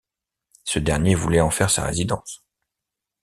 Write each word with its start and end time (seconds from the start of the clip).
Ce 0.63 0.79
dernier 0.79 1.13
voulait 1.13 1.41
en 1.41 1.51
faire 1.51 1.69
sa 1.69 1.83
résidence. 1.83 2.43